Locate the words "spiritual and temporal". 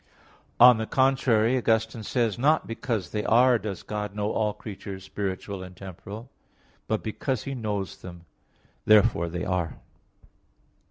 5.03-6.31